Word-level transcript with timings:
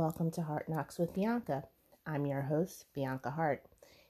welcome 0.00 0.30
to 0.30 0.40
Heart 0.40 0.66
Knocks 0.66 0.98
with 0.98 1.12
Bianca. 1.12 1.62
I'm 2.06 2.24
your 2.24 2.40
host, 2.40 2.86
Bianca 2.94 3.30
Hart. 3.30 3.64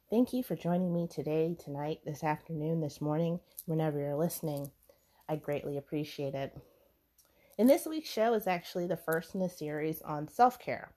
Thank 0.09 0.32
you 0.32 0.45
for 0.45 0.55
joining 0.55 0.95
me 0.95 1.09
today, 1.09 1.57
tonight, 1.59 1.98
this 2.05 2.23
afternoon, 2.23 2.80
this 2.80 3.01
morning, 3.01 3.41
whenever 3.66 3.98
you're 3.98 4.14
listening. 4.14 4.71
I 5.29 5.34
greatly 5.34 5.79
appreciate 5.79 6.37
it. 6.37 6.57
And 7.59 7.68
this 7.68 7.87
week's 7.87 8.09
show 8.09 8.34
is 8.34 8.46
actually 8.46 8.87
the 8.87 8.96
first 8.96 9.34
in 9.34 9.41
the 9.41 9.48
series 9.48 10.00
on 10.03 10.29
self 10.29 10.61
care. 10.61 10.93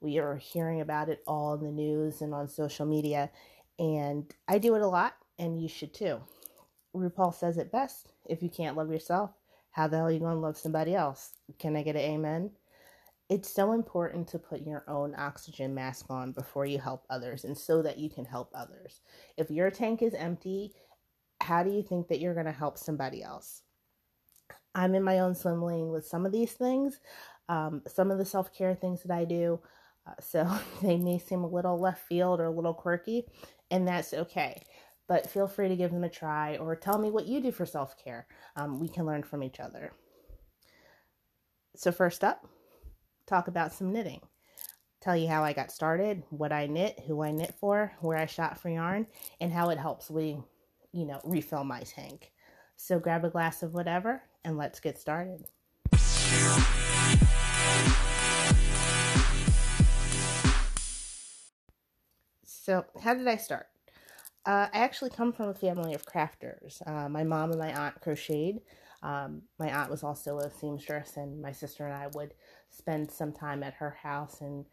We 0.00 0.18
are 0.18 0.34
hearing 0.34 0.80
about 0.80 1.08
it 1.08 1.22
all 1.28 1.54
in 1.54 1.62
the 1.62 1.70
news 1.70 2.20
and 2.20 2.34
on 2.34 2.48
social 2.48 2.86
media, 2.86 3.30
and 3.78 4.28
I 4.48 4.58
do 4.58 4.74
it 4.74 4.82
a 4.82 4.88
lot, 4.88 5.14
and 5.38 5.62
you 5.62 5.68
should 5.68 5.94
too. 5.94 6.18
RuPaul 6.92 7.32
says 7.32 7.56
it 7.56 7.70
best 7.70 8.08
if 8.24 8.42
you 8.42 8.48
can't 8.48 8.76
love 8.76 8.90
yourself, 8.90 9.30
how 9.70 9.86
the 9.86 9.98
hell 9.98 10.06
are 10.06 10.10
you 10.10 10.18
going 10.18 10.34
to 10.34 10.40
love 10.40 10.58
somebody 10.58 10.92
else? 10.96 11.34
Can 11.60 11.76
I 11.76 11.84
get 11.84 11.94
an 11.94 12.02
amen? 12.02 12.50
It's 13.30 13.52
so 13.52 13.72
important 13.72 14.28
to 14.28 14.38
put 14.38 14.66
your 14.66 14.84
own 14.86 15.14
oxygen 15.16 15.74
mask 15.74 16.06
on 16.10 16.32
before 16.32 16.66
you 16.66 16.78
help 16.78 17.04
others 17.08 17.44
and 17.44 17.56
so 17.56 17.80
that 17.82 17.98
you 17.98 18.10
can 18.10 18.26
help 18.26 18.50
others. 18.54 19.00
If 19.38 19.50
your 19.50 19.70
tank 19.70 20.02
is 20.02 20.12
empty, 20.14 20.72
how 21.40 21.62
do 21.62 21.70
you 21.70 21.82
think 21.82 22.08
that 22.08 22.20
you're 22.20 22.34
going 22.34 22.46
to 22.46 22.52
help 22.52 22.76
somebody 22.76 23.22
else? 23.22 23.62
I'm 24.74 24.94
in 24.94 25.02
my 25.02 25.20
own 25.20 25.34
swim 25.34 25.62
lane 25.62 25.88
with 25.88 26.06
some 26.06 26.26
of 26.26 26.32
these 26.32 26.52
things, 26.52 27.00
um, 27.48 27.82
some 27.86 28.10
of 28.10 28.18
the 28.18 28.24
self 28.24 28.52
care 28.52 28.74
things 28.74 29.02
that 29.02 29.14
I 29.14 29.24
do. 29.24 29.60
Uh, 30.06 30.12
so 30.20 30.58
they 30.82 30.96
may 30.96 31.18
seem 31.18 31.44
a 31.44 31.48
little 31.48 31.78
left 31.78 32.06
field 32.06 32.40
or 32.40 32.46
a 32.46 32.50
little 32.50 32.74
quirky, 32.74 33.24
and 33.70 33.86
that's 33.86 34.12
okay. 34.12 34.62
But 35.06 35.30
feel 35.30 35.46
free 35.46 35.68
to 35.68 35.76
give 35.76 35.92
them 35.92 36.04
a 36.04 36.08
try 36.08 36.56
or 36.56 36.74
tell 36.74 36.98
me 36.98 37.10
what 37.10 37.26
you 37.26 37.40
do 37.40 37.52
for 37.52 37.66
self 37.66 37.96
care. 38.02 38.26
Um, 38.56 38.80
we 38.80 38.88
can 38.88 39.06
learn 39.06 39.22
from 39.22 39.42
each 39.42 39.60
other. 39.60 39.92
So, 41.76 41.92
first 41.92 42.24
up, 42.24 42.46
talk 43.26 43.48
about 43.48 43.72
some 43.72 43.92
knitting. 43.92 44.20
Tell 45.00 45.16
you 45.16 45.28
how 45.28 45.44
I 45.44 45.52
got 45.52 45.70
started, 45.70 46.22
what 46.30 46.52
I 46.52 46.66
knit, 46.66 47.00
who 47.06 47.22
I 47.22 47.30
knit 47.30 47.54
for, 47.60 47.92
where 48.00 48.16
I 48.16 48.26
shop 48.26 48.58
for 48.58 48.70
yarn, 48.70 49.06
and 49.40 49.52
how 49.52 49.70
it 49.70 49.78
helps 49.78 50.10
me, 50.10 50.42
you 50.92 51.04
know, 51.04 51.20
refill 51.24 51.64
my 51.64 51.80
tank. 51.80 52.32
So 52.76 52.98
grab 52.98 53.24
a 53.24 53.30
glass 53.30 53.62
of 53.62 53.74
whatever 53.74 54.22
and 54.44 54.56
let's 54.56 54.80
get 54.80 54.98
started. 54.98 55.44
So, 62.46 62.86
how 63.02 63.12
did 63.12 63.28
I 63.28 63.36
start? 63.36 63.66
Uh, 64.46 64.68
I 64.72 64.78
actually 64.78 65.10
come 65.10 65.32
from 65.32 65.50
a 65.50 65.54
family 65.54 65.92
of 65.92 66.06
crafters. 66.06 66.80
Uh, 66.86 67.10
my 67.10 67.22
mom 67.22 67.50
and 67.50 67.60
my 67.60 67.72
aunt 67.72 68.00
crocheted. 68.00 68.62
Um, 69.02 69.42
my 69.58 69.68
aunt 69.68 69.90
was 69.90 70.02
also 70.02 70.38
a 70.38 70.50
seamstress, 70.50 71.18
and 71.18 71.42
my 71.42 71.52
sister 71.52 71.86
and 71.86 71.94
I 71.94 72.06
would 72.14 72.32
spend 72.76 73.10
some 73.10 73.32
time 73.32 73.62
at 73.62 73.74
her 73.74 73.96
house 74.02 74.40
and 74.40 74.64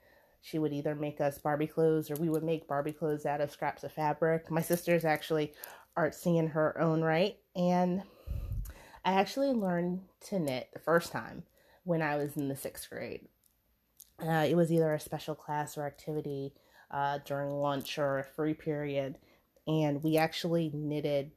she 0.41 0.57
would 0.57 0.73
either 0.73 0.95
make 0.95 1.21
us 1.21 1.37
Barbie 1.37 1.67
clothes 1.67 2.09
or 2.09 2.15
we 2.15 2.29
would 2.29 2.43
make 2.43 2.67
Barbie 2.67 2.93
clothes 2.93 3.25
out 3.25 3.41
of 3.41 3.51
scraps 3.51 3.83
of 3.83 3.91
fabric. 3.91 4.49
My 4.49 4.61
sister 4.61 4.95
is 4.95 5.05
actually 5.05 5.53
artsy 5.95 6.37
in 6.37 6.47
her 6.47 6.79
own 6.79 7.01
right, 7.01 7.37
and 7.55 8.01
I 9.05 9.13
actually 9.13 9.51
learned 9.51 10.01
to 10.27 10.39
knit 10.39 10.69
the 10.73 10.79
first 10.79 11.11
time 11.11 11.43
when 11.83 12.01
I 12.01 12.15
was 12.15 12.37
in 12.37 12.47
the 12.47 12.55
sixth 12.55 12.89
grade. 12.89 13.27
Uh, 14.19 14.45
it 14.47 14.55
was 14.55 14.71
either 14.71 14.93
a 14.93 14.99
special 14.99 15.35
class 15.35 15.77
or 15.77 15.85
activity 15.85 16.53
uh, 16.89 17.19
during 17.25 17.51
lunch 17.51 17.97
or 17.97 18.19
a 18.19 18.23
free 18.23 18.53
period, 18.53 19.17
and 19.67 20.03
we 20.03 20.17
actually 20.17 20.71
knitted 20.73 21.31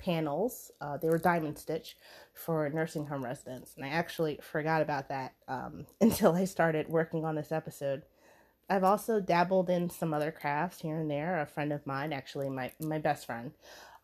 panels. 0.00 0.70
Uh, 0.80 0.96
they 0.96 1.08
were 1.08 1.18
diamond 1.18 1.58
stitch 1.58 1.96
for 2.34 2.68
nursing 2.70 3.06
home 3.06 3.24
residents, 3.24 3.74
and 3.76 3.84
I 3.84 3.88
actually 3.88 4.38
forgot 4.42 4.82
about 4.82 5.08
that 5.08 5.34
um, 5.48 5.86
until 6.00 6.34
I 6.34 6.44
started 6.44 6.88
working 6.88 7.24
on 7.24 7.34
this 7.34 7.52
episode. 7.52 8.02
I've 8.68 8.84
also 8.84 9.20
dabbled 9.20 9.68
in 9.68 9.90
some 9.90 10.14
other 10.14 10.30
crafts 10.30 10.80
here 10.80 10.96
and 10.96 11.10
there. 11.10 11.40
A 11.40 11.46
friend 11.46 11.72
of 11.72 11.86
mine, 11.86 12.12
actually 12.12 12.48
my 12.48 12.72
my 12.80 12.98
best 12.98 13.26
friend, 13.26 13.52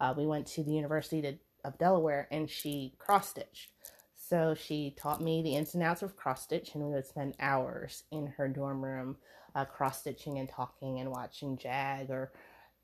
uh, 0.01 0.15
we 0.17 0.27
went 0.27 0.47
to 0.49 0.63
the 0.63 0.73
University 0.73 1.23
to, 1.23 1.35
of 1.65 1.79
Delaware, 1.79 2.29
and 2.31 2.51
she 2.51 2.95
cross 2.99 3.31
stitched. 3.31 3.71
So 4.17 4.55
she 4.55 4.95
taught 4.99 5.23
me 5.23 5.41
the 5.43 5.55
ins 5.55 5.75
and 5.75 5.83
outs 5.85 6.03
of 6.03 6.17
cross 6.17 6.43
stitch, 6.43 6.75
and 6.75 6.85
we 6.85 6.93
would 6.93 7.07
spend 7.07 7.35
hours 7.39 8.05
in 8.11 8.27
her 8.39 8.49
dorm 8.49 8.85
room 8.85 9.17
uh, 9.55 9.65
cross 9.65 10.01
stitching 10.01 10.39
and 10.39 10.49
talking 10.49 11.01
and 11.01 11.11
watching 11.11 11.57
Jag 11.57 12.11
or 12.11 12.33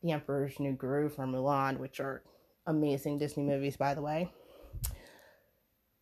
The 0.02 0.12
Emperor's 0.12 0.58
New 0.58 0.72
Groove 0.72 1.14
or 1.18 1.26
Mulan, 1.26 1.78
which 1.78 2.00
are 2.00 2.22
amazing 2.66 3.18
Disney 3.18 3.44
movies, 3.44 3.76
by 3.76 3.94
the 3.94 4.02
way. 4.02 4.30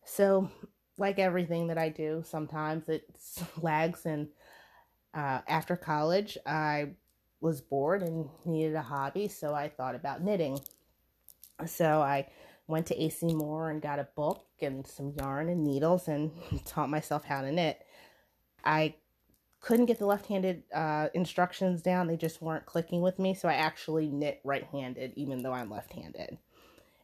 So, 0.05 0.49
like 0.97 1.19
everything 1.19 1.67
that 1.67 1.77
I 1.77 1.89
do, 1.89 2.23
sometimes 2.25 2.89
it 2.89 3.03
lags. 3.61 4.05
And 4.05 4.27
uh, 5.13 5.39
after 5.47 5.75
college, 5.75 6.37
I 6.45 6.91
was 7.39 7.61
bored 7.61 8.03
and 8.03 8.29
needed 8.45 8.75
a 8.75 8.81
hobby, 8.81 9.27
so 9.27 9.53
I 9.53 9.69
thought 9.69 9.95
about 9.95 10.23
knitting. 10.23 10.59
So 11.65 12.01
I 12.01 12.27
went 12.67 12.87
to 12.87 13.01
AC 13.01 13.33
Moore 13.33 13.69
and 13.69 13.81
got 13.81 13.99
a 13.99 14.07
book 14.15 14.45
and 14.61 14.85
some 14.85 15.13
yarn 15.17 15.49
and 15.49 15.63
needles 15.63 16.07
and 16.07 16.31
taught 16.65 16.89
myself 16.89 17.23
how 17.23 17.41
to 17.41 17.51
knit. 17.51 17.85
I 18.63 18.95
couldn't 19.59 19.85
get 19.85 19.99
the 19.99 20.05
left-handed 20.05 20.63
uh, 20.73 21.07
instructions 21.13 21.81
down; 21.81 22.07
they 22.07 22.17
just 22.17 22.41
weren't 22.41 22.65
clicking 22.65 23.01
with 23.01 23.17
me. 23.17 23.33
So 23.33 23.49
I 23.49 23.53
actually 23.53 24.09
knit 24.09 24.39
right-handed, 24.43 25.13
even 25.15 25.41
though 25.41 25.53
I'm 25.53 25.69
left-handed 25.69 26.37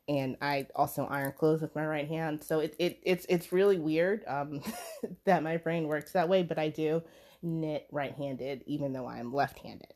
and 0.07 0.37
I 0.41 0.67
also 0.75 1.05
iron 1.05 1.33
clothes 1.37 1.61
with 1.61 1.75
my 1.75 1.85
right 1.85 2.07
hand. 2.07 2.43
So 2.43 2.59
it, 2.59 2.75
it 2.79 2.99
it's 3.03 3.25
it's 3.29 3.51
really 3.51 3.77
weird 3.77 4.23
um, 4.27 4.61
that 5.25 5.43
my 5.43 5.57
brain 5.57 5.87
works 5.87 6.13
that 6.13 6.29
way, 6.29 6.43
but 6.43 6.57
I 6.57 6.69
do 6.69 7.03
knit 7.41 7.87
right-handed 7.91 8.63
even 8.65 8.93
though 8.93 9.07
I'm 9.07 9.33
left-handed. 9.33 9.93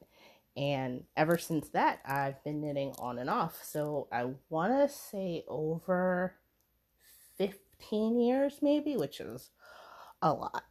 And 0.58 1.06
ever 1.16 1.38
since 1.38 1.70
that, 1.70 2.00
I've 2.06 2.44
been 2.44 2.62
knitting 2.62 2.94
on 3.00 3.20
and 3.20 3.30
off. 3.30 3.64
So 3.64 4.10
I 4.12 4.32
want 4.50 4.74
to 4.74 4.94
say 4.94 5.46
over 5.48 6.36
15 7.38 8.20
years 8.20 8.60
maybe, 8.62 8.98
which 8.98 9.22
is 9.22 9.50
a 10.22 10.34
lot. 10.34 10.66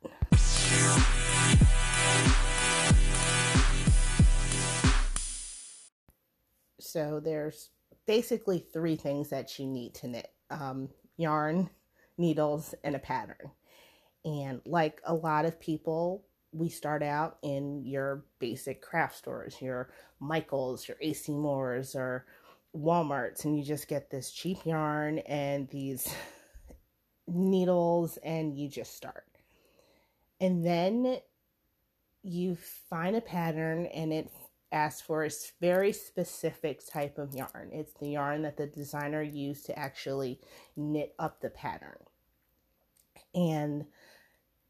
So 6.78 7.20
there's 7.20 7.70
basically 8.06 8.59
three 8.72 8.97
things 8.97 9.31
that 9.31 9.59
you 9.59 9.66
need 9.66 9.94
to 9.94 10.09
knit 10.09 10.31
um, 10.50 10.88
yarn, 11.16 11.71
needles, 12.19 12.75
and 12.83 12.97
a 12.97 12.99
pattern. 12.99 13.50
And 14.25 14.61
like 14.66 15.00
a 15.05 15.15
lot 15.15 15.44
of 15.44 15.61
people, 15.61 16.25
we 16.53 16.69
start 16.69 17.03
out 17.03 17.38
in 17.43 17.84
your 17.84 18.25
basic 18.38 18.83
craft 18.83 19.16
stores, 19.16 19.56
your 19.61 19.91
Michaels, 20.19 20.88
your 20.88 20.97
AC 21.00 21.33
Moores, 21.33 21.94
or 21.94 22.27
Walmarts, 22.77 23.44
and 23.44 23.56
you 23.56 23.65
just 23.65 23.88
get 23.88 24.11
this 24.11 24.31
cheap 24.31 24.59
yarn 24.65 25.19
and 25.21 25.69
these 25.69 26.12
needles, 27.27 28.19
and 28.22 28.59
you 28.59 28.69
just 28.69 28.94
start. 28.94 29.25
And 30.41 30.65
then 30.65 31.19
you 32.22 32.56
find 32.88 33.17
a 33.17 33.21
pattern, 33.21 33.87
and 33.87 34.12
it 34.12 34.31
asked 34.72 35.04
for 35.04 35.25
a 35.25 35.31
very 35.60 35.92
specific 35.92 36.86
type 36.86 37.19
of 37.19 37.34
yarn. 37.34 37.70
It's 37.72 37.92
the 37.94 38.10
yarn 38.10 38.42
that 38.42 38.56
the 38.56 38.66
designer 38.66 39.22
used 39.22 39.66
to 39.66 39.78
actually 39.78 40.41
knit 40.76 41.14
up 41.19 41.41
the 41.41 41.50
pattern. 41.50 41.98
And 43.34 43.86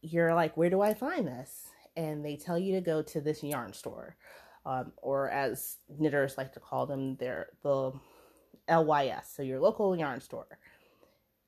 you're 0.03 0.35
like, 0.35 0.57
where 0.57 0.71
do 0.71 0.81
I 0.81 0.95
find 0.95 1.27
this? 1.27 1.69
And 1.97 2.25
they 2.25 2.37
tell 2.37 2.59
you 2.59 2.75
to 2.75 2.81
go 2.81 3.03
to 3.03 3.21
this 3.21 3.43
yarn 3.43 3.73
store, 3.73 4.17
um, 4.65 4.93
or 4.97 5.29
as 5.31 5.77
knitters 5.99 6.39
like 6.39 6.53
to 6.55 6.61
call 6.61 6.87
them, 6.87 7.17
they're 7.17 7.49
the 7.63 7.93
LYS, 8.69 9.35
so 9.35 9.43
your 9.43 9.61
local 9.61 9.97
yarn 9.97 10.21
store. 10.21 10.47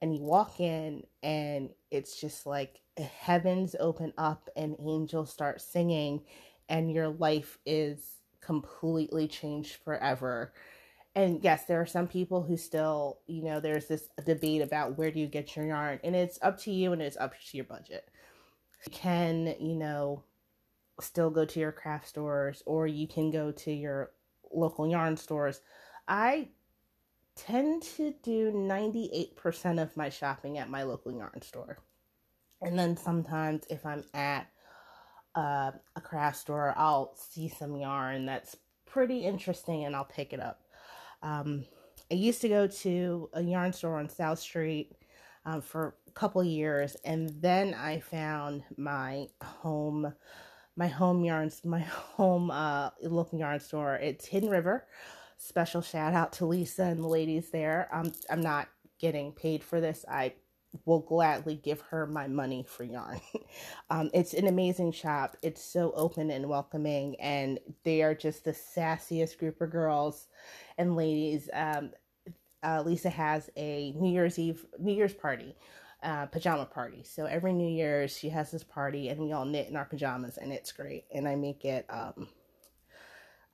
And 0.00 0.14
you 0.14 0.22
walk 0.22 0.60
in, 0.60 1.04
and 1.22 1.70
it's 1.90 2.20
just 2.20 2.44
like 2.44 2.80
heavens 2.98 3.76
open 3.78 4.12
up, 4.18 4.48
and 4.56 4.76
angels 4.84 5.30
start 5.30 5.60
singing, 5.60 6.24
and 6.68 6.90
your 6.90 7.08
life 7.08 7.58
is 7.64 8.16
completely 8.42 9.28
changed 9.28 9.76
forever. 9.84 10.52
And 11.14 11.42
yes, 11.42 11.64
there 11.64 11.80
are 11.80 11.86
some 11.86 12.08
people 12.08 12.42
who 12.42 12.56
still, 12.56 13.18
you 13.26 13.42
know, 13.42 13.60
there's 13.60 13.86
this 13.86 14.08
debate 14.24 14.62
about 14.62 14.96
where 14.96 15.10
do 15.10 15.20
you 15.20 15.26
get 15.26 15.56
your 15.56 15.66
yarn, 15.66 16.00
and 16.02 16.16
it's 16.16 16.38
up 16.42 16.58
to 16.60 16.70
you 16.70 16.92
and 16.92 17.02
it's 17.02 17.18
up 17.18 17.32
to 17.32 17.56
your 17.56 17.64
budget. 17.64 18.08
You 18.86 18.92
can, 18.92 19.54
you 19.60 19.76
know, 19.76 20.24
still 21.00 21.30
go 21.30 21.44
to 21.44 21.60
your 21.60 21.72
craft 21.72 22.08
stores 22.08 22.62
or 22.66 22.86
you 22.86 23.06
can 23.06 23.30
go 23.30 23.52
to 23.52 23.72
your 23.72 24.10
local 24.52 24.86
yarn 24.86 25.16
stores. 25.16 25.60
I 26.08 26.48
tend 27.36 27.82
to 27.96 28.14
do 28.22 28.50
98% 28.52 29.82
of 29.82 29.96
my 29.96 30.08
shopping 30.08 30.58
at 30.58 30.68
my 30.68 30.82
local 30.82 31.12
yarn 31.12 31.42
store. 31.42 31.78
And 32.60 32.78
then 32.78 32.96
sometimes 32.96 33.64
if 33.70 33.84
I'm 33.86 34.04
at 34.14 34.48
uh, 35.34 35.72
a 35.96 36.00
craft 36.00 36.36
store, 36.36 36.74
I'll 36.76 37.14
see 37.16 37.48
some 37.48 37.76
yarn 37.76 38.26
that's 38.26 38.56
pretty 38.86 39.20
interesting 39.20 39.84
and 39.84 39.96
I'll 39.96 40.04
pick 40.04 40.32
it 40.32 40.40
up. 40.40 40.62
Um, 41.22 41.64
I 42.10 42.14
used 42.14 42.42
to 42.42 42.48
go 42.48 42.66
to 42.66 43.30
a 43.32 43.42
yarn 43.42 43.72
store 43.72 43.98
on 43.98 44.08
South 44.08 44.38
Street 44.38 44.92
um, 45.46 45.62
for 45.62 45.94
a 46.06 46.10
couple 46.12 46.44
years, 46.44 46.96
and 47.04 47.30
then 47.40 47.74
I 47.74 48.00
found 48.00 48.64
my 48.76 49.28
home 49.42 50.12
my 50.74 50.88
home 50.88 51.24
yarns, 51.24 51.64
my 51.64 51.80
home 52.16 52.50
uh, 52.50 52.90
local 53.02 53.38
yarn 53.38 53.60
store. 53.60 53.96
It's 53.96 54.26
Hidden 54.26 54.50
River. 54.50 54.86
Special 55.38 55.82
shout 55.82 56.14
out 56.14 56.32
to 56.34 56.46
Lisa 56.46 56.84
and 56.84 57.02
the 57.02 57.08
ladies 57.08 57.50
there. 57.50 57.88
I'm 57.92 58.12
I'm 58.30 58.40
not 58.40 58.68
getting 58.98 59.32
paid 59.32 59.64
for 59.64 59.80
this. 59.80 60.04
I 60.08 60.34
will 60.84 61.00
gladly 61.00 61.56
give 61.56 61.80
her 61.82 62.06
my 62.06 62.26
money 62.26 62.64
for 62.66 62.84
yarn. 62.84 63.20
um, 63.90 64.10
it's 64.14 64.34
an 64.34 64.46
amazing 64.46 64.92
shop. 64.92 65.36
It's 65.42 65.62
so 65.62 65.92
open 65.94 66.30
and 66.30 66.48
welcoming, 66.48 67.16
and 67.20 67.58
they 67.84 68.02
are 68.02 68.14
just 68.14 68.44
the 68.44 68.52
sassiest 68.52 69.38
group 69.38 69.60
of 69.60 69.70
girls 69.70 70.28
and 70.78 70.96
ladies. 70.96 71.48
Um, 71.52 71.90
uh, 72.62 72.82
Lisa 72.84 73.10
has 73.10 73.50
a 73.56 73.92
New 73.92 74.10
Year's 74.10 74.38
Eve, 74.38 74.64
New 74.78 74.94
Year's 74.94 75.14
party, 75.14 75.56
uh, 76.02 76.26
pajama 76.26 76.64
party. 76.64 77.02
So 77.04 77.26
every 77.26 77.52
New 77.52 77.68
Year's 77.68 78.16
she 78.16 78.28
has 78.30 78.50
this 78.50 78.64
party, 78.64 79.08
and 79.08 79.20
we 79.20 79.32
all 79.32 79.44
knit 79.44 79.68
in 79.68 79.76
our 79.76 79.84
pajamas, 79.84 80.38
and 80.38 80.52
it's 80.52 80.72
great. 80.72 81.04
And 81.12 81.28
I 81.28 81.36
make 81.36 81.64
it. 81.64 81.86
Um, 81.90 82.28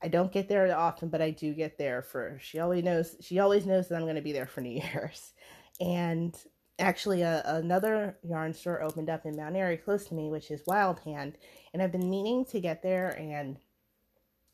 I 0.00 0.06
don't 0.06 0.31
get 0.31 0.49
there 0.49 0.76
often, 0.79 1.09
but 1.09 1.21
I 1.21 1.31
do 1.31 1.53
get 1.53 1.76
there 1.76 2.03
for. 2.03 2.38
She 2.41 2.61
always 2.61 2.85
knows. 2.85 3.17
She 3.21 3.41
always 3.41 3.67
knows 3.67 3.88
that 3.88 3.97
I'm 3.97 4.03
going 4.03 4.14
to 4.14 4.23
be 4.23 4.32
there 4.32 4.47
for 4.47 4.61
New 4.61 4.81
Year's, 4.93 5.32
and 5.81 6.37
actually 6.79 7.23
a, 7.23 7.43
another 7.45 8.19
yarn 8.23 8.55
store 8.55 8.83
opened 8.83 9.11
up 9.11 9.27
in 9.27 9.37
Mount 9.37 9.57
Airy 9.57 9.77
close 9.77 10.07
to 10.07 10.15
me, 10.15 10.31
which 10.31 10.51
is 10.51 10.63
Wild 10.67 11.01
Hand, 11.01 11.39
and 11.73 11.83
I've 11.83 11.93
been 11.93 12.11
meaning 12.11 12.45
to 12.47 12.61
get 12.61 12.83
there 12.83 13.11
and 13.11 13.57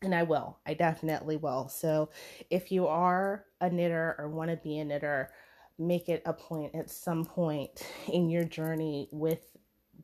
and 0.02 0.14
I 0.14 0.22
will. 0.22 0.58
I 0.66 0.74
definitely 0.74 1.38
will. 1.38 1.68
So 1.68 2.10
if 2.50 2.70
you 2.70 2.86
are 2.86 3.46
a 3.62 3.70
knitter 3.70 4.14
or 4.18 4.28
want 4.28 4.50
to 4.50 4.56
be 4.56 4.78
a 4.78 4.84
knitter, 4.84 5.30
make 5.78 6.10
it 6.10 6.22
a 6.26 6.32
point 6.34 6.74
at 6.74 6.90
some 6.90 7.24
point 7.24 7.86
in 8.12 8.28
your 8.28 8.44
journey 8.44 9.08
with 9.12 9.56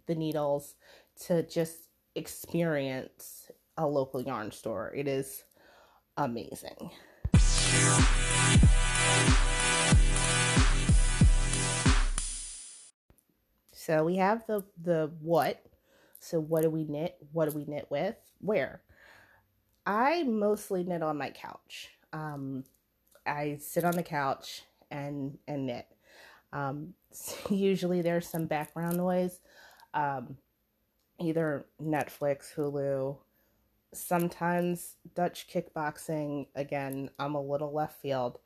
the 0.07 0.15
needles 0.15 0.75
to 1.27 1.43
just 1.43 1.77
experience 2.15 3.51
a 3.77 3.87
local 3.87 4.23
yarn 4.23 4.51
store. 4.51 4.93
It 4.95 5.07
is 5.07 5.45
amazing. 6.17 6.91
So 13.91 14.05
we 14.05 14.19
have 14.19 14.47
the 14.47 14.63
the 14.81 15.11
what. 15.21 15.61
So 16.21 16.39
what 16.39 16.63
do 16.63 16.71
we 16.71 16.85
knit? 16.85 17.17
What 17.33 17.51
do 17.51 17.59
we 17.59 17.65
knit 17.65 17.89
with? 17.91 18.15
Where? 18.41 18.83
I 19.85 20.23
mostly 20.23 20.85
knit 20.85 21.03
on 21.03 21.19
my 21.19 21.31
couch. 21.31 21.91
Um, 22.13 22.63
I 23.27 23.59
sit 23.61 23.83
on 23.83 23.97
the 23.97 24.05
couch 24.05 24.63
and 24.93 25.39
and 25.49 25.67
knit. 25.67 25.89
Um, 26.53 26.95
usually 27.51 28.01
there's 28.01 28.29
some 28.29 28.47
background 28.47 28.97
noise, 28.97 29.41
um, 29.93 30.37
either 31.19 31.67
Netflix, 31.83 32.55
Hulu, 32.55 33.19
sometimes 33.93 34.99
Dutch 35.17 35.49
kickboxing. 35.53 36.47
Again, 36.55 37.11
I'm 37.19 37.35
a 37.35 37.43
little 37.43 37.73
left 37.73 38.01
field, 38.01 38.39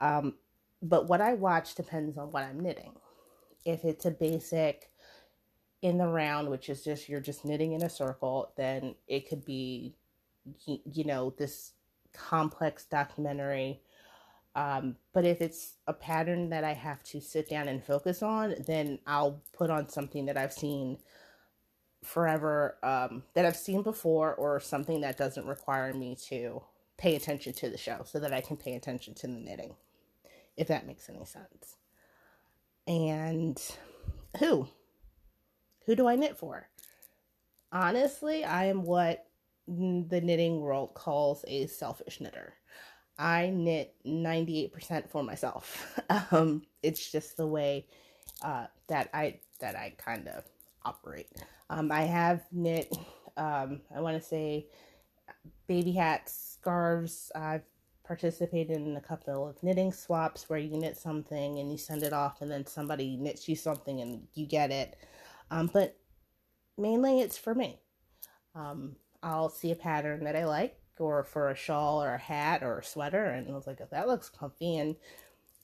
um, 0.00 0.34
but 0.82 1.06
what 1.08 1.20
I 1.20 1.34
watch 1.34 1.76
depends 1.76 2.18
on 2.18 2.32
what 2.32 2.42
I'm 2.42 2.58
knitting 2.58 2.96
if 3.64 3.84
it's 3.84 4.06
a 4.06 4.10
basic 4.10 4.90
in 5.82 5.98
the 5.98 6.06
round, 6.06 6.48
which 6.48 6.68
is 6.68 6.84
just 6.84 7.08
you're 7.08 7.20
just 7.20 7.44
knitting 7.44 7.72
in 7.72 7.82
a 7.82 7.90
circle, 7.90 8.52
then 8.56 8.94
it 9.06 9.28
could 9.28 9.44
be, 9.44 9.94
you 10.66 11.04
know, 11.04 11.34
this 11.38 11.72
complex 12.12 12.84
documentary. 12.84 13.80
Um, 14.54 14.96
but 15.12 15.24
if 15.24 15.40
it's 15.40 15.74
a 15.86 15.92
pattern 15.92 16.50
that 16.50 16.64
I 16.64 16.72
have 16.72 17.02
to 17.04 17.20
sit 17.20 17.48
down 17.48 17.68
and 17.68 17.84
focus 17.84 18.22
on, 18.22 18.56
then 18.66 18.98
I'll 19.06 19.42
put 19.52 19.70
on 19.70 19.88
something 19.88 20.26
that 20.26 20.36
I've 20.36 20.52
seen 20.52 20.98
forever, 22.02 22.76
um, 22.82 23.22
that 23.34 23.46
I've 23.46 23.56
seen 23.56 23.82
before, 23.82 24.34
or 24.34 24.58
something 24.58 25.02
that 25.02 25.16
doesn't 25.16 25.46
require 25.46 25.92
me 25.94 26.16
to 26.28 26.62
pay 26.98 27.14
attention 27.14 27.52
to 27.54 27.70
the 27.70 27.78
show 27.78 28.02
so 28.04 28.18
that 28.18 28.32
I 28.32 28.40
can 28.40 28.56
pay 28.56 28.74
attention 28.74 29.14
to 29.14 29.26
the 29.26 29.38
knitting, 29.38 29.76
if 30.56 30.68
that 30.68 30.86
makes 30.86 31.08
any 31.08 31.24
sense. 31.24 31.76
And 32.90 33.56
who? 34.40 34.66
Who 35.86 35.94
do 35.94 36.08
I 36.08 36.16
knit 36.16 36.36
for? 36.36 36.68
Honestly, 37.70 38.44
I 38.44 38.64
am 38.64 38.82
what 38.82 39.26
the 39.68 40.20
knitting 40.20 40.60
world 40.60 40.94
calls 40.94 41.44
a 41.46 41.68
selfish 41.68 42.20
knitter. 42.20 42.54
I 43.16 43.50
knit 43.50 43.94
98% 44.04 45.08
for 45.08 45.22
myself. 45.22 46.00
um, 46.32 46.62
it's 46.82 47.12
just 47.12 47.36
the 47.36 47.46
way 47.46 47.86
uh, 48.42 48.66
that 48.88 49.08
I 49.14 49.38
that 49.60 49.76
I 49.76 49.94
kind 49.96 50.26
of 50.26 50.42
operate. 50.84 51.28
Um, 51.68 51.92
I 51.92 52.02
have 52.02 52.42
knit, 52.50 52.92
um, 53.36 53.82
I 53.94 54.00
want 54.00 54.20
to 54.20 54.28
say, 54.28 54.66
baby 55.68 55.92
hats, 55.92 56.56
scarves. 56.58 57.30
I've 57.36 57.62
participated 58.10 58.76
in 58.76 58.96
a 58.96 59.00
couple 59.00 59.46
of 59.46 59.62
knitting 59.62 59.92
swaps 59.92 60.50
where 60.50 60.58
you 60.58 60.76
knit 60.76 60.96
something 60.96 61.60
and 61.60 61.70
you 61.70 61.78
send 61.78 62.02
it 62.02 62.12
off 62.12 62.42
and 62.42 62.50
then 62.50 62.66
somebody 62.66 63.16
knits 63.16 63.48
you 63.48 63.54
something 63.54 64.00
and 64.00 64.26
you 64.34 64.44
get 64.44 64.72
it. 64.72 64.96
Um, 65.48 65.70
but 65.72 65.96
mainly 66.76 67.20
it's 67.20 67.38
for 67.38 67.54
me. 67.54 67.78
Um, 68.56 68.96
I'll 69.22 69.48
see 69.48 69.70
a 69.70 69.76
pattern 69.76 70.24
that 70.24 70.34
I 70.34 70.44
like 70.44 70.76
or 70.98 71.22
for 71.22 71.50
a 71.50 71.54
shawl 71.54 72.02
or 72.02 72.14
a 72.14 72.18
hat 72.18 72.64
or 72.64 72.80
a 72.80 72.84
sweater 72.84 73.26
and 73.26 73.48
I 73.48 73.52
was 73.52 73.68
like, 73.68 73.78
that 73.88 74.08
looks 74.08 74.28
comfy 74.28 74.76
and 74.78 74.96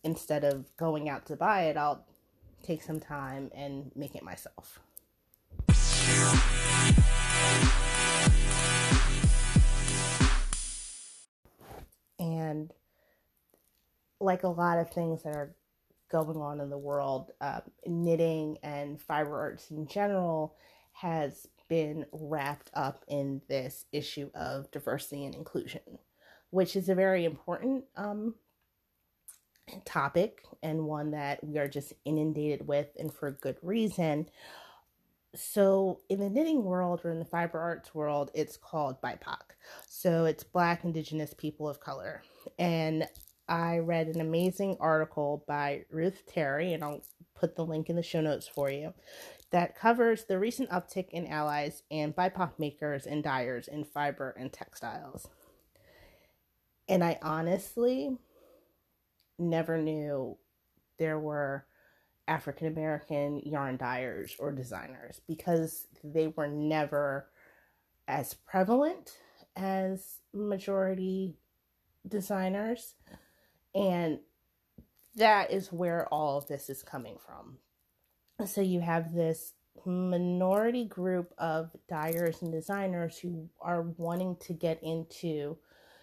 instead 0.05 0.45
of 0.45 0.67
going 0.77 1.09
out 1.09 1.27
to 1.27 1.35
buy 1.35 1.65
it, 1.65 1.77
I'll 1.77 2.07
take 2.63 2.81
some 2.81 3.01
time 3.01 3.51
and 3.57 3.91
make 3.97 4.15
it 4.15 4.23
myself. 4.23 4.79
Like 14.21 14.43
a 14.43 14.49
lot 14.49 14.79
of 14.79 14.91
things 14.91 15.23
that 15.23 15.35
are 15.35 15.55
going 16.11 16.37
on 16.37 16.61
in 16.61 16.71
the 16.71 16.79
world, 16.79 17.33
um, 17.41 17.63
knitting 17.87 18.59
and 18.63 19.01
fiber 19.01 19.39
arts 19.39 19.71
in 19.71 19.87
general 19.87 20.55
has 20.93 21.47
been 21.69 22.07
wrapped 22.13 22.71
up 22.75 23.05
in 23.09 23.43
this 23.49 23.87
issue 23.93 24.31
of 24.35 24.71
diversity 24.71 25.25
and 25.25 25.35
inclusion, 25.35 25.99
which 26.51 26.77
is 26.77 26.89
a 26.89 26.95
very 26.95 27.25
important 27.25 27.85
um, 27.97 28.35
topic 29.85 30.43
and 30.63 30.85
one 30.85 31.11
that 31.11 31.43
we 31.45 31.59
are 31.59 31.69
just 31.69 31.93
inundated 32.05 32.67
with, 32.67 32.89
and 32.99 33.13
for 33.13 33.29
a 33.29 33.33
good 33.33 33.57
reason. 33.63 34.29
So, 35.35 36.01
in 36.09 36.21
the 36.21 36.31
knitting 36.31 36.65
world 36.65 37.03
or 37.05 37.11
in 37.11 37.19
the 37.19 37.25
fiber 37.25 37.59
arts 37.59 37.95
world, 37.95 38.31
it's 38.33 38.57
called 38.57 39.03
BIPOC. 39.03 39.41
So, 39.87 40.25
it's 40.25 40.45
Black, 40.45 40.85
Indigenous, 40.85 41.35
People 41.35 41.69
of 41.69 41.79
Color. 41.79 42.23
And 42.59 43.07
I 43.49 43.79
read 43.79 44.09
an 44.09 44.21
amazing 44.21 44.77
article 44.81 45.45
by 45.47 45.85
Ruth 45.91 46.23
Terry, 46.27 46.73
and 46.73 46.83
I'll 46.83 47.03
put 47.35 47.55
the 47.55 47.65
link 47.65 47.89
in 47.89 47.97
the 47.97 48.03
show 48.03 48.21
notes 48.21 48.49
for 48.49 48.71
you, 48.71 48.93
that 49.51 49.79
covers 49.79 50.25
the 50.25 50.39
recent 50.39 50.71
uptick 50.71 51.11
in 51.11 51.27
allies 51.27 51.83
and 51.91 52.15
BIPOC 52.15 52.59
makers 52.59 53.07
and 53.07 53.23
dyers 53.23 53.69
in 53.69 53.85
fiber 53.85 54.35
and 54.39 54.53
textiles. 54.53 55.29
And 56.89 57.05
I 57.05 57.19
honestly 57.23 58.17
never 59.39 59.79
knew 59.79 60.39
there 60.99 61.19
were 61.19 61.67
African 62.29 62.67
American 62.67 63.41
yarn 63.45 63.77
dyers 63.77 64.35
or 64.39 64.51
designers 64.51 65.21
because 65.29 65.87
they 66.03 66.27
were 66.27 66.49
never 66.49 67.29
as 68.09 68.35
prevalent 68.35 69.19
as 69.55 70.21
majority 70.33 71.37
designers. 72.07 72.95
And 73.77 74.21
that 75.17 75.51
is 75.51 75.73
where 75.73 76.07
all 76.13 76.39
of 76.39 76.47
this 76.47 76.71
is 76.71 76.83
coming 76.83 77.17
from. 77.19 77.59
So 78.47 78.61
you 78.61 78.81
have 78.81 79.15
this 79.15 79.55
minority 79.85 80.85
group 80.85 81.33
of 81.39 81.71
dyers 81.89 82.43
and 82.43 82.53
designers 82.53 83.19
who 83.19 83.49
are 83.61 83.83
wanting 83.83 84.37
to 84.41 84.53
get 84.53 84.83
into, 84.83 85.57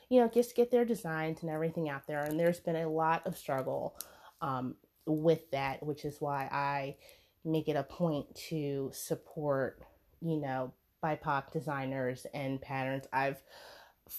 you 0.10 0.20
know, 0.20 0.27
just 0.27 0.56
get 0.56 0.72
their 0.72 0.86
designs 0.86 1.42
and 1.42 1.51
everything 1.51 1.89
out 1.89 2.08
there. 2.08 2.24
And 2.24 2.39
there's 2.39 2.60
been 2.60 2.75
a 2.75 2.89
lot 2.89 3.25
of 3.25 3.38
struggle 3.38 3.96
um, 4.42 4.75
with 5.06 5.50
that, 5.51 5.84
which 5.84 6.06
is 6.06 6.18
why 6.20 6.48
I 6.51 6.96
make 7.46 7.68
it 7.68 7.75
a 7.75 7.84
point 7.84 8.34
to 8.50 8.89
support, 8.94 9.82
you 10.22 10.38
know, 10.38 10.72
BIPOC 11.03 11.51
designers 11.51 12.25
and 12.34 12.62
patterns. 12.62 13.06
I've 13.12 13.42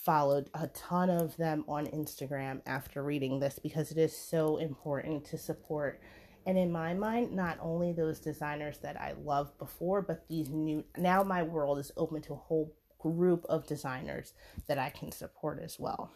followed 0.03 0.51
a 0.55 0.67
ton 0.69 1.09
of 1.09 1.37
them 1.37 1.65
on 1.69 1.87
Instagram 1.87 2.61
after 2.67 3.03
reading 3.03 3.39
this 3.39 3.59
because 3.59 3.91
it 3.91 3.99
is 3.99 4.17
so 4.17 4.57
important 4.57 5.25
to 5.27 5.39
support. 5.39 6.01
And 6.47 6.59
in 6.59 6.73
my 6.73 6.95
mind, 6.95 7.33
not 7.33 7.59
only 7.61 7.93
those 7.93 8.21
designers 8.21 8.79
that 8.79 9.01
I 9.01 9.15
loved 9.23 9.57
before, 9.59 10.03
but 10.03 10.29
these 10.29 10.51
new, 10.51 10.85
now 10.99 11.23
my 11.23 11.43
world 11.43 11.79
is 11.79 11.93
open 11.97 12.21
to 12.23 12.35
a 12.35 12.37
whole 12.37 12.75
group 12.99 13.45
of 13.49 13.67
designers 13.67 14.35
that 14.67 14.79
I 14.79 14.91
can 14.91 15.13
support 15.13 15.61
as 15.63 15.79
well. 15.79 16.11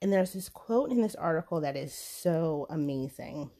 And 0.00 0.12
there's 0.12 0.34
this 0.34 0.48
quote 0.48 0.90
in 0.90 1.02
this 1.02 1.16
article 1.16 1.60
that 1.62 1.76
is 1.76 1.92
so 1.92 2.66
amazing. 2.70 3.50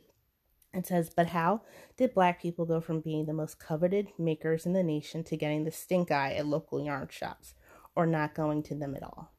It 0.73 0.87
says, 0.87 1.11
But 1.15 1.29
how 1.29 1.63
did 1.97 2.15
black 2.15 2.41
people 2.41 2.65
go 2.67 2.81
from 2.81 3.01
being 3.01 3.27
the 3.27 3.33
most 3.33 3.59
coveted 3.59 4.09
makers 4.19 4.67
in 4.67 4.75
the 4.75 4.83
nation 4.85 5.25
to 5.25 5.37
getting 5.37 5.65
the 5.65 5.73
stink 5.73 6.13
eye 6.13 6.35
at 6.35 6.47
local 6.47 6.85
yarn 6.85 7.09
shops 7.11 7.55
or 7.99 8.07
not 8.07 8.33
going 8.33 8.63
to 8.63 8.77
them 8.77 8.95
at 8.95 9.03
all? 9.03 9.33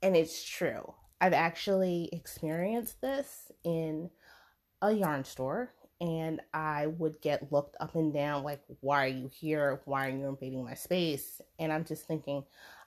And 0.00 0.16
it's 0.16 0.42
true. 0.48 0.94
I've 1.20 1.34
actually 1.34 2.08
experienced 2.12 3.00
this 3.00 3.50
in 3.64 4.08
a 4.80 4.92
yarn 4.92 5.24
store 5.24 5.74
and 6.00 6.40
I 6.54 6.86
would 6.86 7.20
get 7.20 7.52
looked 7.52 7.76
up 7.80 7.96
and 7.96 8.14
down 8.14 8.44
like, 8.44 8.62
why 8.78 9.04
are 9.04 9.08
you 9.08 9.28
here? 9.28 9.82
Why 9.84 10.06
are 10.06 10.10
you 10.16 10.28
invading 10.28 10.64
my 10.64 10.74
space? 10.74 11.42
And 11.58 11.72
I'm 11.72 11.84
just 11.84 12.06
thinking, 12.06 12.44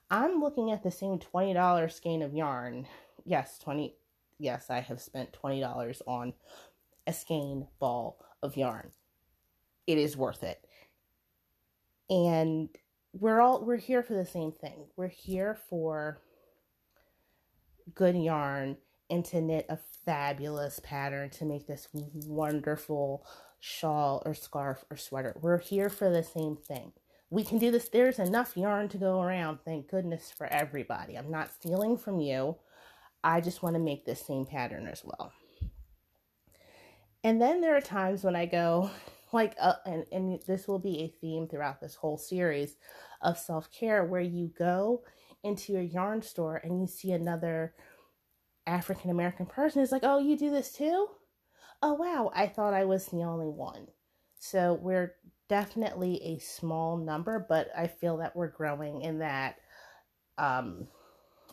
I'm 0.09 0.39
looking 0.39 0.71
at 0.71 0.81
the 0.81 0.89
same 0.89 1.19
$20 1.19 1.91
skein 1.91 2.23
of 2.23 2.33
yarn. 2.33 2.87
Yes, 3.25 3.59
20 3.59 3.93
yes, 4.39 4.69
I 4.69 4.79
have 4.79 5.01
spent 5.01 5.37
$20 5.43 6.01
on 6.07 6.33
a 7.05 7.13
skein 7.13 7.67
ball 7.79 8.25
of 8.41 8.55
yarn. 8.55 8.91
It 9.85 9.97
is 9.97 10.15
worth 10.15 10.43
it. 10.43 10.65
And 12.09 12.69
we're 13.13 13.39
all 13.39 13.63
we're 13.63 13.77
here 13.77 14.03
for 14.03 14.13
the 14.13 14.25
same 14.25 14.51
thing. 14.51 14.87
We're 14.95 15.07
here 15.07 15.57
for 15.69 16.19
good 17.93 18.15
yarn 18.15 18.77
and 19.09 19.23
to 19.25 19.41
knit 19.41 19.65
a 19.69 19.77
fabulous 20.05 20.79
pattern 20.83 21.29
to 21.29 21.45
make 21.45 21.67
this 21.67 21.87
wonderful 21.93 23.25
shawl 23.59 24.23
or 24.25 24.33
scarf 24.33 24.83
or 24.89 24.97
sweater. 24.97 25.35
We're 25.39 25.59
here 25.59 25.89
for 25.89 26.09
the 26.09 26.23
same 26.23 26.55
thing. 26.55 26.93
We 27.29 27.43
can 27.43 27.59
do 27.59 27.71
this. 27.71 27.89
There's 27.89 28.19
enough 28.19 28.57
yarn 28.57 28.89
to 28.89 28.97
go 28.97 29.21
around, 29.21 29.59
thank 29.65 29.89
goodness, 29.89 30.31
for 30.35 30.47
everybody. 30.47 31.15
I'm 31.17 31.31
not 31.31 31.53
stealing 31.53 31.97
from 31.97 32.19
you. 32.19 32.57
I 33.23 33.41
just 33.41 33.63
want 33.63 33.75
to 33.75 33.79
make 33.79 34.05
this 34.05 34.25
same 34.25 34.45
pattern 34.45 34.87
as 34.87 35.03
well. 35.03 35.31
And 37.23 37.41
then 37.41 37.61
there 37.61 37.75
are 37.75 37.81
times 37.81 38.23
when 38.23 38.35
I 38.35 38.45
go, 38.45 38.91
like, 39.33 39.55
uh, 39.59 39.75
and, 39.85 40.05
and 40.11 40.39
this 40.47 40.67
will 40.67 40.79
be 40.79 40.99
a 41.01 41.19
theme 41.19 41.47
throughout 41.47 41.81
this 41.81 41.95
whole 41.95 42.17
series 42.17 42.75
of 43.21 43.37
self 43.37 43.71
care, 43.71 44.05
where 44.05 44.21
you 44.21 44.51
go 44.57 45.03
into 45.43 45.73
your 45.73 45.81
yarn 45.81 46.21
store 46.21 46.57
and 46.63 46.79
you 46.79 46.87
see 46.87 47.11
another 47.11 47.73
African 48.65 49.09
American 49.09 49.45
person. 49.45 49.81
is 49.81 49.91
like, 49.91 50.03
oh, 50.03 50.19
you 50.19 50.37
do 50.37 50.49
this 50.49 50.71
too? 50.71 51.07
Oh, 51.81 51.93
wow, 51.93 52.31
I 52.33 52.47
thought 52.47 52.73
I 52.73 52.85
was 52.85 53.07
the 53.07 53.23
only 53.23 53.47
one. 53.47 53.87
So 54.39 54.79
we're 54.81 55.15
definitely 55.49 56.21
a 56.23 56.39
small 56.39 56.97
number, 56.97 57.45
but 57.47 57.69
I 57.77 57.87
feel 57.87 58.17
that 58.17 58.35
we're 58.35 58.47
growing 58.47 59.01
in 59.01 59.19
that 59.19 59.57
um, 60.37 60.87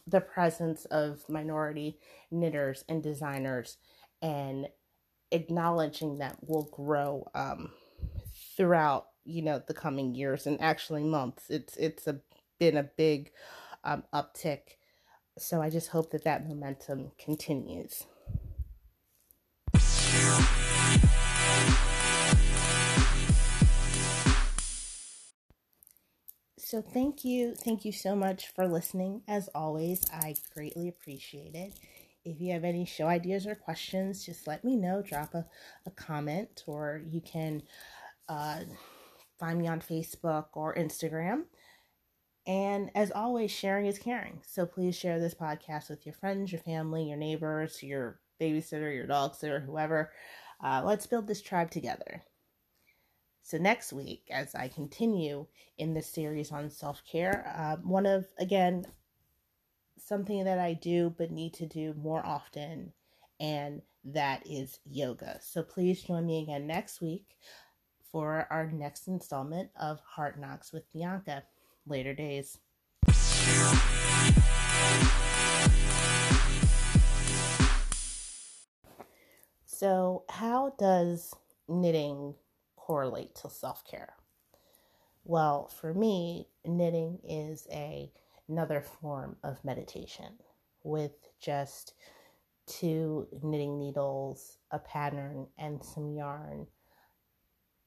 the 0.07 0.21
presence 0.21 0.85
of 0.87 1.23
minority 1.29 1.99
knitters 2.31 2.85
and 2.89 3.03
designers 3.03 3.77
and 4.23 4.69
acknowledging 5.33 6.19
that 6.19 6.37
will 6.47 6.69
grow 6.73 7.29
um, 7.35 7.71
throughout 8.57 9.07
you 9.25 9.43
know 9.43 9.63
the 9.67 9.75
coming 9.75 10.15
years 10.15 10.47
and 10.47 10.61
actually 10.61 11.05
months 11.05 11.51
it's 11.51 11.77
it's 11.77 12.07
a 12.07 12.21
been 12.59 12.77
a 12.77 12.83
big 12.83 13.31
um, 13.85 14.03
uptick 14.13 14.77
so 15.39 15.63
i 15.63 15.71
just 15.71 15.91
hope 15.91 16.11
that 16.11 16.25
that 16.25 16.47
momentum 16.49 17.13
continues 17.19 18.05
So 26.71 26.81
thank 26.81 27.25
you. 27.25 27.57
Thank 27.57 27.85
you 27.85 27.91
so 27.91 28.15
much 28.15 28.47
for 28.47 28.69
listening. 28.69 29.23
As 29.27 29.49
always, 29.57 30.05
I 30.13 30.37
greatly 30.55 30.87
appreciate 30.87 31.57
it. 31.57 31.73
If 32.25 32.41
you 32.41 32.53
have 32.53 32.65
any 32.65 32.85
show 32.85 33.07
ideas 33.07 33.47
or 33.47 33.55
questions, 33.55 34.25
just 34.25 34.47
let 34.47 34.65
me 34.65 34.77
know. 34.77 35.03
Drop 35.03 35.35
a, 35.35 35.47
a 35.87 35.91
comment 35.91 36.65
or 36.67 37.03
you 37.09 37.21
can 37.21 37.63
uh, 38.29 38.61
find 39.39 39.59
me 39.59 39.67
on 39.67 39.81
Facebook 39.81 40.47
or 40.55 40.75
Instagram. 40.75 41.45
And 42.47 42.91
as 42.95 43.11
always, 43.11 43.51
sharing 43.51 43.87
is 43.87 43.99
caring. 43.99 44.41
So 44.47 44.67
please 44.67 44.97
share 44.97 45.19
this 45.19 45.35
podcast 45.35 45.89
with 45.89 46.05
your 46.05 46.15
friends, 46.15 46.53
your 46.53 46.61
family, 46.61 47.05
your 47.05 47.19
neighbors, 47.19 47.83
your 47.83 48.21
babysitter, 48.41 48.95
your 48.95 49.07
dog 49.07 49.35
sitter, 49.35 49.61
whoever. 49.61 50.11
Uh, 50.63 50.83
let's 50.85 51.07
build 51.07 51.27
this 51.27 51.43
tribe 51.43 51.71
together. 51.71 52.25
So, 53.43 53.59
next 53.59 53.93
week, 53.93 54.29
as 54.31 54.55
I 54.55 54.69
continue 54.69 55.47
in 55.79 55.95
this 55.95 56.07
series 56.07 56.53
on 56.53 56.71
self 56.71 57.03
care, 57.11 57.53
uh, 57.57 57.77
one 57.83 58.07
of, 58.07 58.27
again, 58.39 58.85
something 60.01 60.45
that 60.45 60.59
I 60.59 60.75
do 60.75 61.15
but 61.17 61.31
need 61.31 61.55
to 61.55 61.67
do 61.67 61.95
more 61.95 62.25
often, 62.25 62.93
and 63.39 63.83
that 64.05 64.43
is 64.47 64.81
yoga. 64.85 65.39
So, 65.43 65.63
please 65.63 66.03
join 66.03 66.27
me 66.27 66.43
again 66.43 66.67
next 66.67 67.01
week 67.01 67.39
for 68.11 68.47
our 68.51 68.71
next 68.71 69.09
installment 69.09 69.71
of 69.81 70.01
Heart 70.01 70.41
Knocks 70.41 70.73
with 70.73 70.91
Bianca. 70.93 71.45
Later 71.87 72.15
days. 72.15 72.59
So, 79.65 80.25
how 80.29 80.75
does 80.79 81.35
knitting 81.67 82.35
correlate 82.77 83.35
to 83.37 83.49
self-care? 83.49 84.15
Well, 85.25 85.69
for 85.69 85.95
me, 85.95 86.49
knitting 86.67 87.21
is 87.25 87.67
a 87.71 88.13
another 88.51 88.81
form 88.81 89.37
of 89.45 89.65
meditation 89.65 90.35
with 90.83 91.13
just 91.41 91.95
two 92.67 93.27
knitting 93.43 93.79
needles, 93.79 94.59
a 94.71 94.79
pattern, 94.79 95.47
and 95.59 95.83
some 95.83 96.11
yarn. 96.11 96.67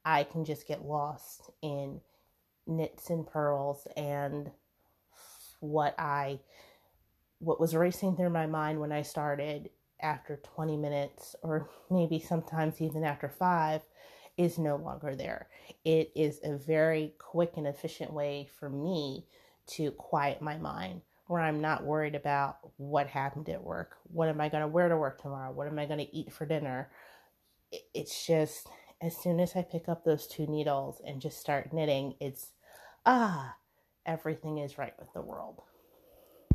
I 0.06 0.24
can 0.24 0.46
just 0.46 0.68
get 0.68 0.86
lost 0.86 1.52
in 1.62 2.02
knits 2.66 3.10
and 3.10 3.28
purls 3.28 3.88
and 3.98 4.52
what 5.60 5.96
I 5.98 6.40
what 7.40 7.60
was 7.60 7.76
racing 7.76 8.16
through 8.16 8.30
my 8.30 8.46
mind 8.46 8.80
when 8.80 8.92
I 8.92 9.02
started 9.02 9.70
after 10.02 10.40
20 10.56 10.78
minutes 10.78 11.36
or 11.42 11.70
maybe 11.90 12.20
sometimes 12.20 12.82
even 12.82 13.04
after 13.04 13.28
5 13.28 13.82
is 14.38 14.58
no 14.58 14.78
longer 14.78 15.16
there. 15.16 15.48
It 15.84 16.12
is 16.16 16.40
a 16.44 16.58
very 16.58 17.14
quick 17.20 17.54
and 17.58 17.68
efficient 17.68 18.14
way 18.14 18.50
for 18.60 18.70
me 18.70 19.26
to 19.68 19.92
quiet 19.92 20.42
my 20.42 20.58
mind 20.58 21.02
where 21.28 21.42
I'm 21.42 21.62
not 21.62 21.84
worried 21.84 22.16
about 22.16 22.58
what 22.78 23.08
happened 23.08 23.50
at 23.50 23.64
work. 23.64 23.98
What 24.12 24.30
am 24.30 24.42
I 24.42 24.50
going 24.50 24.62
to 24.62 24.68
wear 24.68 24.90
to 24.90 24.98
work 24.98 25.22
tomorrow? 25.22 25.52
What 25.52 25.68
am 25.68 25.80
I 25.80 25.86
going 25.86 26.00
to 26.00 26.16
eat 26.16 26.32
for 26.32 26.46
dinner? 26.46 26.92
It's 27.94 28.26
just 28.26 28.68
as 29.02 29.18
soon 29.18 29.40
as 29.40 29.56
I 29.56 29.64
pick 29.64 29.90
up 29.90 30.04
those 30.04 30.28
two 30.28 30.48
needles 30.48 31.02
and 31.06 31.22
just 31.22 31.40
start 31.40 31.74
knitting, 31.74 32.16
it's 32.20 32.52
ah, 33.06 33.56
everything 34.06 34.60
is 34.60 34.78
right 34.78 34.94
with 35.00 35.12
the 35.14 35.22
world. 35.22 35.62